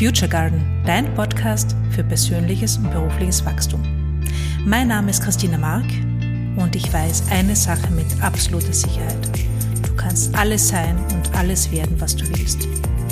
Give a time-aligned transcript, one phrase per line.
[0.00, 3.82] Future Garden, dein Podcast für persönliches und berufliches Wachstum.
[4.64, 5.84] Mein Name ist Christina Mark
[6.56, 9.28] und ich weiß eine Sache mit absoluter Sicherheit.
[9.86, 12.66] Du kannst alles sein und alles werden, was du willst.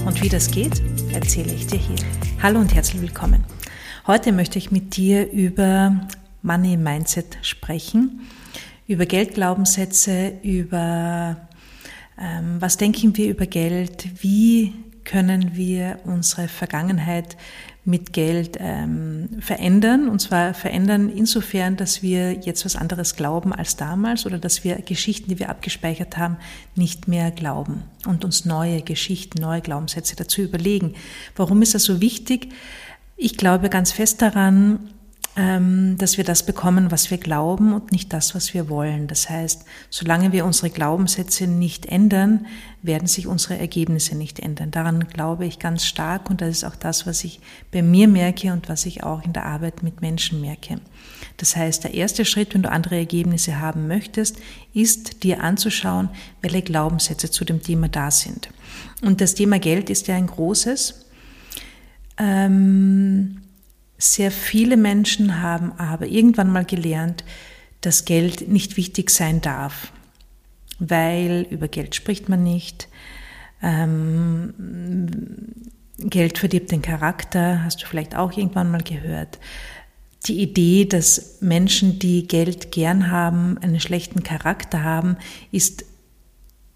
[0.07, 0.81] Und wie das geht,
[1.13, 1.99] erzähle ich dir hier.
[2.43, 3.45] Hallo und herzlich willkommen.
[4.07, 6.09] Heute möchte ich mit dir über
[6.41, 8.23] Money Mindset sprechen,
[8.87, 11.37] über Geldglaubenssätze, über
[12.19, 14.73] ähm, was denken wir über Geld, wie
[15.09, 17.39] können wir unsere Vergangenheit
[17.87, 20.11] mit Geld ähm, verändern.
[20.11, 24.77] Und zwar verändern insofern, dass wir jetzt was anderes glauben als damals oder dass wir
[24.83, 26.37] Geschichten, die wir abgespeichert haben,
[26.75, 30.95] nicht mehr glauben und uns neue Geschichten, neue Glaubenssätze dazu überlegen.
[31.35, 32.53] Warum ist das so wichtig?
[33.17, 34.91] Ich glaube ganz fest daran,
[35.39, 39.07] dass wir das bekommen, was wir glauben und nicht das, was wir wollen.
[39.07, 42.47] Das heißt, solange wir unsere Glaubenssätze nicht ändern,
[42.83, 44.73] werden sich unsere Ergebnisse nicht ändern.
[44.73, 47.39] Daran glaube ich ganz stark und das ist auch das, was ich
[47.71, 50.81] bei mir merke und was ich auch in der Arbeit mit Menschen merke.
[51.37, 54.39] Das heißt, der erste Schritt, wenn du andere Ergebnisse haben möchtest,
[54.75, 56.09] ist dir anzuschauen,
[56.43, 58.49] welche Glaubenssätze zu dem Thema da sind.
[59.03, 61.07] Und das Thema Geld ist ja ein großes.
[62.19, 63.43] Ähm,
[63.99, 67.25] sehr viele Menschen haben aber irgendwann mal gelernt,
[67.81, 69.93] dass Geld nicht wichtig sein darf,
[70.79, 72.89] weil über Geld spricht man nicht.
[73.61, 74.55] Ähm,
[75.99, 79.41] Geld verdirbt den Charakter, hast du vielleicht auch irgendwann mal gehört.
[80.27, 85.17] Die Idee, dass Menschen, die Geld gern haben, einen schlechten Charakter haben,
[85.51, 85.85] ist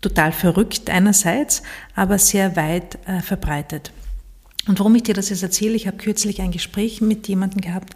[0.00, 1.62] total verrückt einerseits,
[1.94, 3.92] aber sehr weit äh, verbreitet.
[4.68, 7.94] Und warum ich dir das jetzt erzähle, ich habe kürzlich ein Gespräch mit jemandem gehabt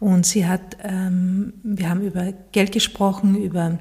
[0.00, 3.78] und sie hat, ähm, wir haben über Geld gesprochen, über,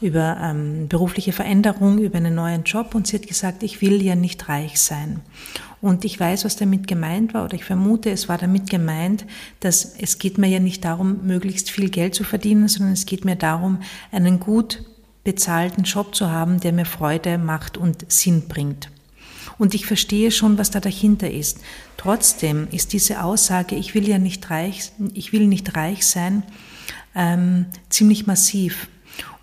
[0.00, 4.14] über ähm, berufliche Veränderung, über einen neuen Job und sie hat gesagt, ich will ja
[4.14, 5.20] nicht reich sein.
[5.80, 9.24] Und ich weiß, was damit gemeint war oder ich vermute, es war damit gemeint,
[9.60, 13.24] dass es geht mir ja nicht darum, möglichst viel Geld zu verdienen, sondern es geht
[13.24, 13.78] mir darum,
[14.10, 14.82] einen gut
[15.22, 18.90] bezahlten Job zu haben, der mir Freude macht und Sinn bringt.
[19.58, 21.58] Und ich verstehe schon, was da dahinter ist.
[21.96, 26.44] Trotzdem ist diese Aussage, ich will ja nicht reich, ich will nicht reich sein,
[27.14, 28.88] ähm, ziemlich massiv.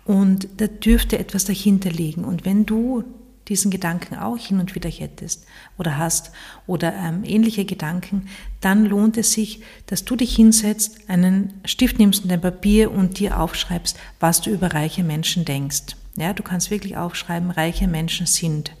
[0.04, 2.24] Und da dürfte etwas dahinter liegen.
[2.24, 3.04] Und wenn du
[3.48, 5.44] diesen Gedanken auch hin und wieder hättest
[5.78, 6.32] oder hast
[6.66, 8.28] oder ähm, ähnliche Gedanken,
[8.60, 13.18] dann lohnt es sich, dass du dich hinsetzt, einen Stift nimmst und ein Papier und
[13.18, 15.96] dir aufschreibst, was du über reiche Menschen denkst.
[16.16, 18.72] Ja, du kannst wirklich aufschreiben, reiche Menschen sind.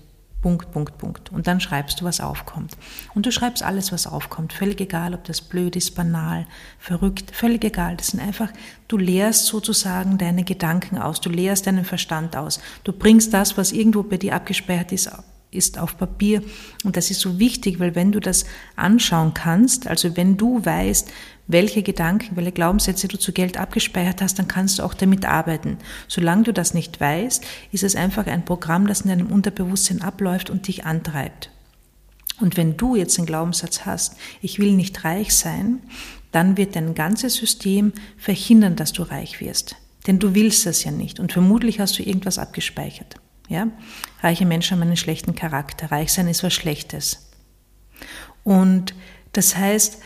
[0.46, 1.32] Punkt, Punkt, Punkt.
[1.32, 2.76] Und dann schreibst du, was aufkommt.
[3.16, 4.52] Und du schreibst alles, was aufkommt.
[4.52, 6.46] Völlig egal, ob das blöd ist, banal,
[6.78, 7.96] verrückt, völlig egal.
[7.96, 8.50] Das sind einfach,
[8.86, 12.60] du lehrst sozusagen deine Gedanken aus, du lehrst deinen Verstand aus.
[12.84, 15.10] Du bringst das, was irgendwo bei dir abgespeichert ist,
[15.50, 16.42] ist auf Papier.
[16.84, 21.10] Und das ist so wichtig, weil wenn du das anschauen kannst, also wenn du weißt,
[21.48, 25.78] welche Gedanken, welche Glaubenssätze du zu Geld abgespeichert hast, dann kannst du auch damit arbeiten.
[26.08, 30.50] Solange du das nicht weißt, ist es einfach ein Programm, das in deinem Unterbewusstsein abläuft
[30.50, 31.50] und dich antreibt.
[32.40, 35.80] Und wenn du jetzt einen Glaubenssatz hast, ich will nicht reich sein,
[36.32, 39.76] dann wird dein ganzes System verhindern, dass du reich wirst.
[40.06, 43.16] Denn du willst das ja nicht und vermutlich hast du irgendwas abgespeichert.
[43.48, 43.68] Ja?
[44.22, 45.90] Reiche Menschen haben einen schlechten Charakter.
[45.90, 47.30] Reich sein ist was Schlechtes.
[48.44, 48.94] Und
[49.32, 49.98] das heißt,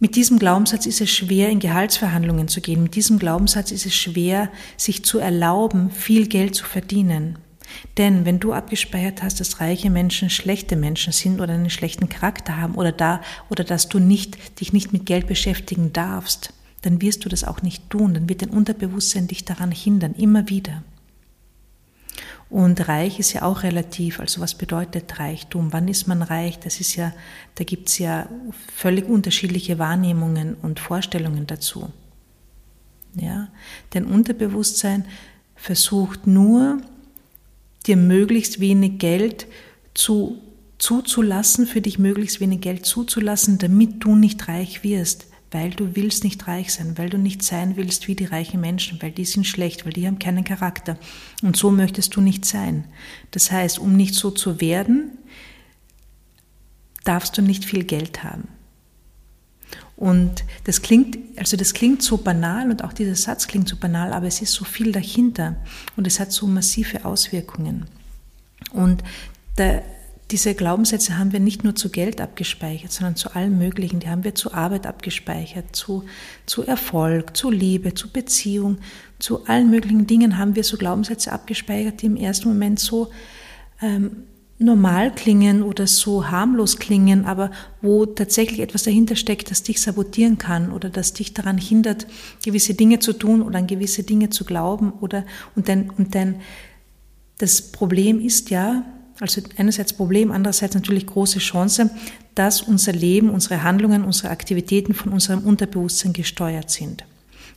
[0.00, 2.84] mit diesem Glaubenssatz ist es schwer, in Gehaltsverhandlungen zu gehen.
[2.84, 7.38] Mit diesem Glaubenssatz ist es schwer, sich zu erlauben, viel Geld zu verdienen.
[7.96, 12.56] Denn wenn du abgespeichert hast, dass reiche Menschen schlechte Menschen sind oder einen schlechten Charakter
[12.56, 13.20] haben oder da,
[13.50, 16.52] oder dass du nicht, dich nicht mit Geld beschäftigen darfst,
[16.82, 18.14] dann wirst du das auch nicht tun.
[18.14, 20.82] Dann wird dein Unterbewusstsein dich daran hindern, immer wieder.
[22.50, 24.20] Und reich ist ja auch relativ.
[24.20, 25.72] Also was bedeutet Reichtum?
[25.72, 26.58] Wann ist man reich?
[26.58, 27.12] Das ist ja,
[27.56, 28.28] da gibt's ja
[28.74, 31.90] völlig unterschiedliche Wahrnehmungen und Vorstellungen dazu.
[33.14, 33.48] Ja,
[33.90, 35.04] dein Unterbewusstsein
[35.56, 36.80] versucht nur,
[37.86, 39.46] dir möglichst wenig Geld
[39.94, 40.38] zu,
[40.78, 46.24] zuzulassen, für dich möglichst wenig Geld zuzulassen, damit du nicht reich wirst weil du willst
[46.24, 49.46] nicht reich sein, weil du nicht sein willst wie die reichen Menschen, weil die sind
[49.46, 50.98] schlecht, weil die haben keinen Charakter.
[51.42, 52.84] Und so möchtest du nicht sein.
[53.30, 55.12] Das heißt, um nicht so zu werden,
[57.04, 58.48] darfst du nicht viel Geld haben.
[59.96, 64.12] Und das klingt, also das klingt so banal und auch dieser Satz klingt so banal,
[64.12, 65.56] aber es ist so viel dahinter
[65.96, 67.86] und es hat so massive Auswirkungen.
[68.72, 69.02] Und
[69.56, 69.82] der,
[70.30, 74.00] diese Glaubenssätze haben wir nicht nur zu Geld abgespeichert, sondern zu allem Möglichen.
[74.00, 76.04] Die haben wir zu Arbeit abgespeichert, zu,
[76.44, 78.78] zu Erfolg, zu Liebe, zu Beziehung,
[79.18, 83.10] zu allen möglichen Dingen haben wir so Glaubenssätze abgespeichert, die im ersten Moment so
[83.80, 84.24] ähm,
[84.58, 87.50] normal klingen oder so harmlos klingen, aber
[87.80, 92.06] wo tatsächlich etwas dahinter steckt, das dich sabotieren kann oder das dich daran hindert,
[92.44, 95.24] gewisse Dinge zu tun oder an gewisse Dinge zu glauben oder
[95.56, 96.40] und dein, und dein
[97.38, 98.84] das Problem ist ja,
[99.20, 101.90] also einerseits Problem, andererseits natürlich große Chance,
[102.34, 107.04] dass unser Leben, unsere Handlungen, unsere Aktivitäten von unserem Unterbewusstsein gesteuert sind.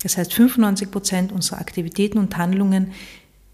[0.04, 2.92] Das heißt, 95 Prozent unserer Aktivitäten und Handlungen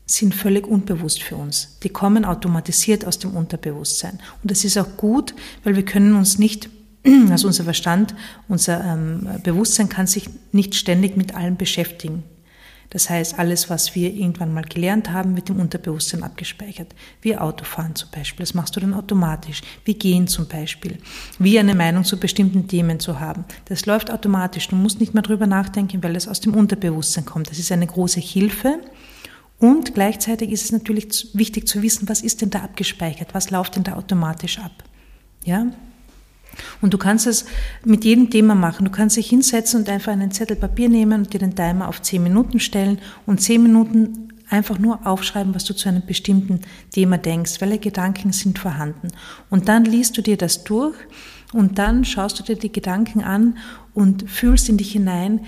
[0.06, 1.78] sind völlig unbewusst für uns.
[1.84, 4.20] Die kommen automatisiert aus dem Unterbewusstsein.
[4.42, 6.70] Und das ist auch gut, weil wir können uns nicht,
[7.30, 8.16] also unser Verstand,
[8.48, 12.24] unser ähm, Bewusstsein kann sich nicht ständig mit allem beschäftigen.
[12.90, 16.96] Das heißt, alles, was wir irgendwann mal gelernt haben, wird im Unterbewusstsein abgespeichert.
[17.22, 19.62] Wie Autofahren zum Beispiel, das machst du dann automatisch.
[19.84, 20.98] Wie gehen zum Beispiel.
[21.38, 23.44] Wie eine Meinung zu bestimmten Themen zu haben.
[23.66, 24.70] Das läuft automatisch.
[24.70, 27.50] Du musst nicht mehr drüber nachdenken, weil es aus dem Unterbewusstsein kommt.
[27.50, 28.80] Das ist eine große Hilfe.
[29.60, 33.34] Und gleichzeitig ist es natürlich wichtig zu wissen, was ist denn da abgespeichert?
[33.34, 34.84] Was läuft denn da automatisch ab?
[35.44, 35.68] Ja?
[36.82, 37.46] Und du kannst es
[37.86, 38.86] mit jedem Thema machen.
[38.86, 42.02] Du kannst dich hinsetzen und einfach einen Zettel Papier nehmen und dir den Timer auf
[42.02, 46.62] zehn Minuten stellen und zehn Minuten einfach nur aufschreiben, was du zu einem bestimmten
[46.92, 49.10] Thema denkst, welche Gedanken sind vorhanden.
[49.50, 50.96] Und dann liest du dir das durch
[51.54, 53.58] und dann schaust du dir die Gedanken an
[53.94, 55.42] und fühlst in dich hinein,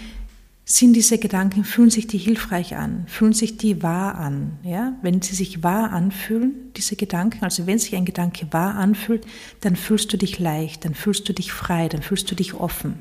[0.71, 4.59] sind diese Gedanken, fühlen sich die hilfreich an, fühlen sich die wahr an.
[4.63, 4.93] Ja?
[5.01, 9.25] Wenn sie sich wahr anfühlen, diese Gedanken, also wenn sich ein Gedanke wahr anfühlt,
[9.61, 12.99] dann fühlst du dich leicht, dann fühlst du dich frei, dann fühlst du dich offen.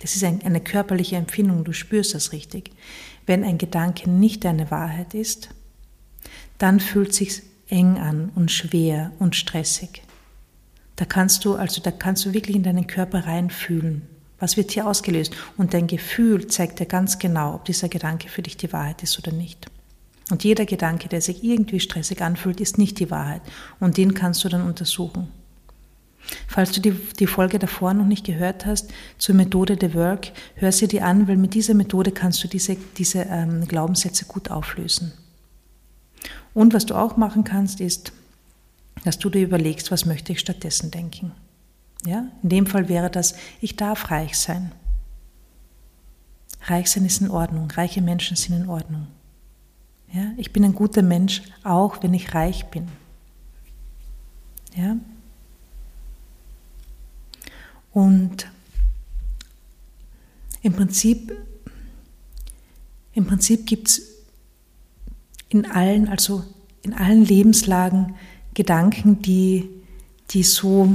[0.00, 2.72] Das ist eine körperliche Empfindung, du spürst das richtig.
[3.26, 5.50] Wenn ein Gedanke nicht deine Wahrheit ist,
[6.58, 10.02] dann fühlt sich eng an und schwer und stressig.
[10.96, 14.02] Da kannst du, also da kannst du wirklich in deinen Körper reinfühlen.
[14.42, 15.36] Was wird hier ausgelöst?
[15.56, 19.16] Und dein Gefühl zeigt dir ganz genau, ob dieser Gedanke für dich die Wahrheit ist
[19.16, 19.70] oder nicht.
[20.32, 23.42] Und jeder Gedanke, der sich irgendwie stressig anfühlt, ist nicht die Wahrheit.
[23.78, 25.28] Und den kannst du dann untersuchen.
[26.48, 30.72] Falls du die, die Folge davor noch nicht gehört hast zur Methode The Work, hör
[30.72, 35.12] sie dir an, weil mit dieser Methode kannst du diese, diese ähm, Glaubenssätze gut auflösen.
[36.52, 38.12] Und was du auch machen kannst, ist,
[39.04, 41.30] dass du dir überlegst, was möchte ich stattdessen denken.
[42.06, 42.26] Ja?
[42.42, 44.72] In dem Fall wäre das, ich darf reich sein.
[46.62, 49.06] Reich sein ist in Ordnung, reiche Menschen sind in Ordnung.
[50.12, 50.32] Ja?
[50.36, 52.88] Ich bin ein guter Mensch, auch wenn ich reich bin.
[54.76, 54.96] Ja?
[57.92, 58.48] Und
[60.62, 61.36] im Prinzip,
[63.12, 64.02] im Prinzip gibt es
[65.48, 66.44] in allen, also
[66.82, 68.14] in allen Lebenslagen
[68.54, 69.68] Gedanken, die,
[70.30, 70.88] die so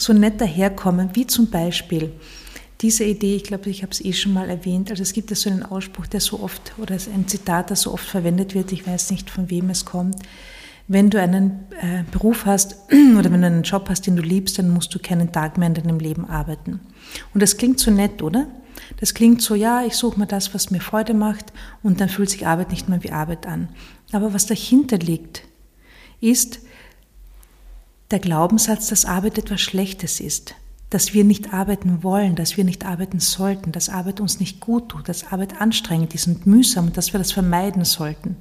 [0.00, 2.12] so nett daherkommen, wie zum Beispiel
[2.80, 5.36] diese Idee, ich glaube, ich habe es eh schon mal erwähnt, also es gibt ja
[5.36, 8.86] so einen Ausspruch, der so oft, oder ein Zitat, das so oft verwendet wird, ich
[8.86, 10.16] weiß nicht, von wem es kommt.
[10.88, 12.76] Wenn du einen äh, Beruf hast
[13.18, 15.68] oder wenn du einen Job hast, den du liebst, dann musst du keinen Tag mehr
[15.68, 16.80] in deinem Leben arbeiten.
[17.34, 18.46] Und das klingt so nett, oder?
[18.98, 21.52] Das klingt so, ja, ich suche mir das, was mir Freude macht
[21.82, 23.68] und dann fühlt sich Arbeit nicht mehr wie Arbeit an.
[24.12, 25.42] Aber was dahinter liegt,
[26.20, 26.60] ist,
[28.10, 30.54] der Glaubenssatz, dass Arbeit etwas Schlechtes ist,
[30.90, 34.88] dass wir nicht arbeiten wollen, dass wir nicht arbeiten sollten, dass Arbeit uns nicht gut
[34.88, 38.36] tut, dass Arbeit anstrengend ist und mühsam und dass wir das vermeiden sollten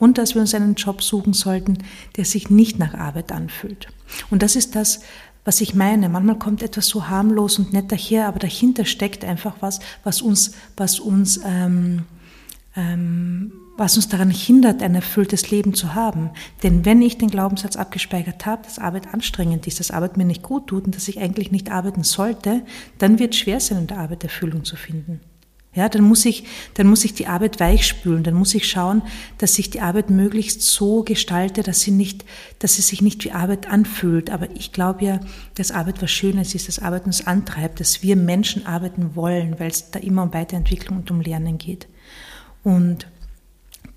[0.00, 1.78] und dass wir uns einen Job suchen sollten,
[2.16, 3.86] der sich nicht nach Arbeit anfühlt.
[4.30, 5.02] Und das ist das,
[5.44, 6.08] was ich meine.
[6.08, 10.52] Manchmal kommt etwas so harmlos und nett daher, aber dahinter steckt einfach was, was uns,
[10.76, 12.04] was uns ähm,
[12.76, 16.30] ähm, was uns daran hindert, ein erfülltes Leben zu haben.
[16.62, 20.42] Denn wenn ich den Glaubenssatz abgespeichert habe, dass Arbeit anstrengend ist, dass Arbeit mir nicht
[20.42, 22.62] gut tut und dass ich eigentlich nicht arbeiten sollte,
[22.98, 25.20] dann wird es schwer sein, in der Arbeit Erfüllung zu finden.
[25.74, 29.00] Ja, dann muss ich, dann muss ich die Arbeit weichspülen, dann muss ich schauen,
[29.38, 32.26] dass sich die Arbeit möglichst so gestalte, dass sie nicht,
[32.58, 34.28] dass sie sich nicht wie Arbeit anfühlt.
[34.28, 35.20] Aber ich glaube ja,
[35.54, 39.70] dass Arbeit was Schönes ist, dass Arbeit uns antreibt, dass wir Menschen arbeiten wollen, weil
[39.70, 41.88] es da immer um Weiterentwicklung und um Lernen geht.
[42.62, 43.06] Und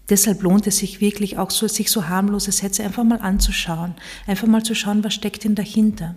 [0.09, 3.95] Deshalb lohnt es sich wirklich auch so, sich so harmlose Sätze einfach mal anzuschauen.
[4.27, 6.15] Einfach mal zu schauen, was steckt denn dahinter.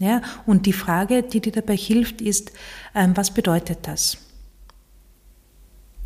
[0.00, 2.52] Ja, und die Frage, die dir dabei hilft, ist,
[2.94, 4.18] ähm, was bedeutet das?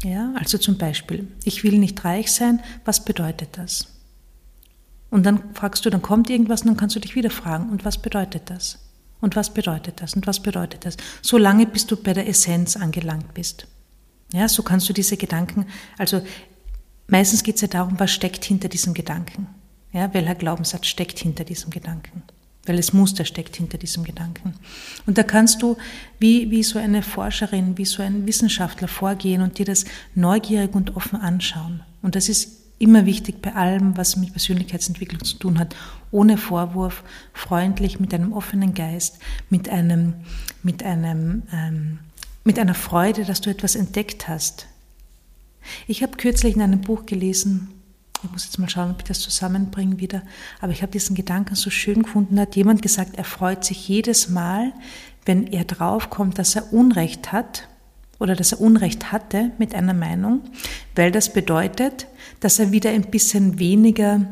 [0.02, 3.86] Ja, also zum Beispiel, ich will nicht reich sein, was bedeutet das?
[5.10, 7.84] Und dann fragst du, dann kommt irgendwas und dann kannst du dich wieder fragen, und
[7.84, 8.78] was bedeutet das?
[9.20, 10.14] Und was bedeutet das?
[10.14, 10.96] Und was bedeutet das?
[11.20, 13.66] So lange, bis du bei der Essenz angelangt bist.
[14.32, 15.66] Ja, so kannst du diese Gedanken,
[15.98, 16.22] also
[17.12, 19.46] Meistens geht es ja darum, was steckt hinter diesem Gedanken.
[19.92, 22.22] Ja, welcher Glaubenssatz steckt hinter diesem Gedanken?
[22.64, 24.54] Welches Muster steckt hinter diesem Gedanken?
[25.04, 25.76] Und da kannst du
[26.20, 29.84] wie, wie so eine Forscherin, wie so ein Wissenschaftler vorgehen und dir das
[30.14, 31.82] neugierig und offen anschauen.
[32.00, 35.76] Und das ist immer wichtig bei allem, was mit Persönlichkeitsentwicklung zu tun hat,
[36.12, 39.18] ohne Vorwurf, freundlich, mit einem offenen Geist,
[39.50, 40.14] mit einem,
[40.62, 41.98] mit einem, ähm,
[42.44, 44.66] mit einer Freude, dass du etwas entdeckt hast.
[45.86, 47.68] Ich habe kürzlich in einem Buch gelesen,
[48.24, 50.22] ich muss jetzt mal schauen, ob ich das zusammenbringe wieder,
[50.60, 54.28] aber ich habe diesen Gedanken so schön gefunden, hat jemand gesagt, er freut sich jedes
[54.28, 54.72] Mal,
[55.24, 57.68] wenn er draufkommt, dass er Unrecht hat
[58.18, 60.42] oder dass er Unrecht hatte mit einer Meinung,
[60.94, 62.06] weil das bedeutet,
[62.40, 64.26] dass er wieder ein bisschen weniger,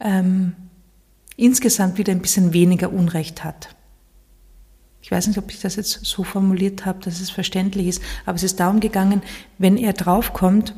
[0.00, 0.54] ähm,
[1.36, 3.73] insgesamt wieder ein bisschen weniger Unrecht hat.
[5.04, 8.36] Ich weiß nicht, ob ich das jetzt so formuliert habe, dass es verständlich ist, aber
[8.36, 9.20] es ist darum gegangen,
[9.58, 10.74] wenn er draufkommt,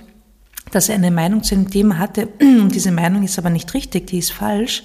[0.73, 4.09] dass er eine Meinung zu einem Thema hatte und diese Meinung ist aber nicht richtig,
[4.09, 4.83] die ist falsch,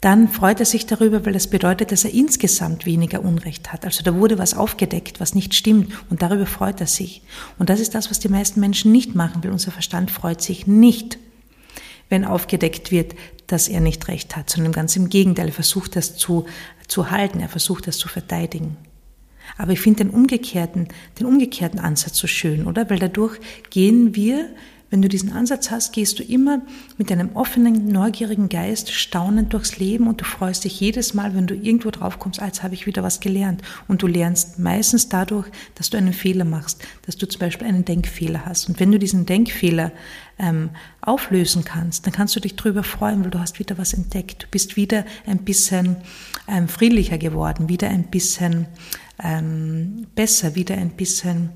[0.00, 3.84] dann freut er sich darüber, weil das bedeutet, dass er insgesamt weniger Unrecht hat.
[3.84, 7.22] Also da wurde was aufgedeckt, was nicht stimmt und darüber freut er sich.
[7.58, 10.68] Und das ist das, was die meisten Menschen nicht machen, weil unser Verstand freut sich
[10.68, 11.18] nicht,
[12.10, 13.16] wenn aufgedeckt wird,
[13.48, 16.46] dass er nicht recht hat, sondern ganz im Gegenteil, er versucht das zu,
[16.86, 18.76] zu halten, er versucht das zu verteidigen.
[19.56, 20.88] Aber ich finde den umgekehrten,
[21.18, 22.88] den umgekehrten Ansatz so schön, oder?
[22.90, 23.38] Weil dadurch
[23.70, 24.50] gehen wir
[24.90, 26.62] wenn du diesen Ansatz hast, gehst du immer
[26.96, 31.46] mit einem offenen, neugierigen Geist staunend durchs Leben und du freust dich jedes Mal, wenn
[31.46, 33.62] du irgendwo drauf kommst, als habe ich wieder was gelernt.
[33.86, 37.84] Und du lernst meistens dadurch, dass du einen Fehler machst, dass du zum Beispiel einen
[37.84, 38.68] Denkfehler hast.
[38.68, 39.92] Und wenn du diesen Denkfehler
[40.38, 40.70] ähm,
[41.02, 44.44] auflösen kannst, dann kannst du dich darüber freuen, weil du hast wieder was entdeckt.
[44.44, 45.96] Du bist wieder ein bisschen
[46.48, 48.66] ähm, friedlicher geworden, wieder ein bisschen
[49.22, 51.50] ähm, besser, wieder ein bisschen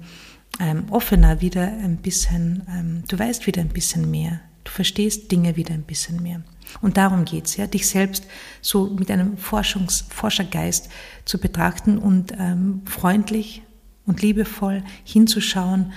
[0.62, 5.56] ähm, offener, wieder ein bisschen, ähm, du weißt wieder ein bisschen mehr, du verstehst Dinge
[5.56, 6.42] wieder ein bisschen mehr.
[6.80, 8.26] Und darum geht's ja, dich selbst
[8.60, 10.88] so mit einem Forschungs Forschergeist
[11.24, 13.62] zu betrachten und ähm, freundlich
[14.06, 15.92] und liebevoll hinzuschauen,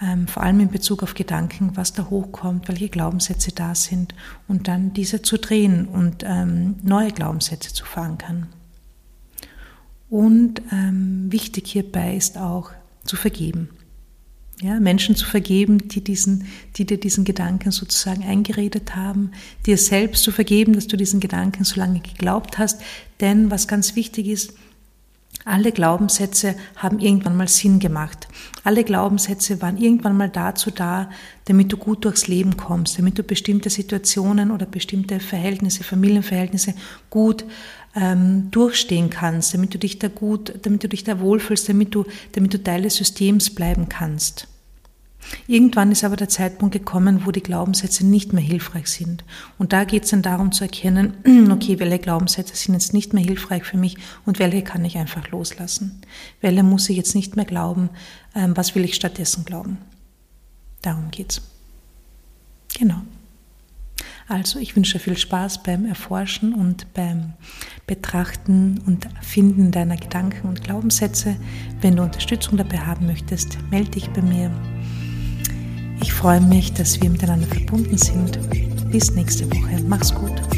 [0.00, 4.14] ähm, vor allem in Bezug auf Gedanken, was da hochkommt, welche Glaubenssätze da sind
[4.48, 8.46] und dann diese zu drehen und ähm, neue Glaubenssätze zu verankern.
[10.08, 12.70] Und ähm, wichtig hierbei ist auch
[13.04, 13.68] zu vergeben.
[14.60, 16.46] Ja, Menschen zu vergeben, die, diesen,
[16.76, 19.30] die dir diesen Gedanken sozusagen eingeredet haben,
[19.66, 22.80] dir selbst zu vergeben, dass du diesen Gedanken so lange geglaubt hast.
[23.20, 24.54] Denn was ganz wichtig ist,
[25.48, 28.28] alle Glaubenssätze haben irgendwann mal Sinn gemacht.
[28.64, 31.10] Alle Glaubenssätze waren irgendwann mal dazu da,
[31.46, 36.74] damit du gut durchs Leben kommst, damit du bestimmte Situationen oder bestimmte Verhältnisse, Familienverhältnisse
[37.10, 37.44] gut
[37.96, 42.04] ähm, durchstehen kannst, damit du dich da gut, damit du dich da wohlfühlst, damit du,
[42.32, 44.46] damit du Teil des Systems bleiben kannst.
[45.46, 49.24] Irgendwann ist aber der Zeitpunkt gekommen, wo die Glaubenssätze nicht mehr hilfreich sind.
[49.58, 51.14] Und da geht es dann darum zu erkennen,
[51.50, 55.30] okay, welche Glaubenssätze sind jetzt nicht mehr hilfreich für mich und welche kann ich einfach
[55.30, 56.00] loslassen.
[56.40, 57.90] Welche muss ich jetzt nicht mehr glauben,
[58.34, 59.78] ähm, was will ich stattdessen glauben.
[60.82, 61.42] Darum geht's.
[62.78, 63.02] Genau.
[64.28, 67.32] Also ich wünsche viel Spaß beim Erforschen und beim
[67.86, 71.36] Betrachten und Finden deiner Gedanken und Glaubenssätze.
[71.80, 74.50] Wenn du Unterstützung dabei haben möchtest, melde dich bei mir.
[76.18, 78.40] Ich freue mich, dass wir miteinander verbunden sind.
[78.90, 79.80] Bis nächste Woche.
[79.86, 80.57] Mach's gut.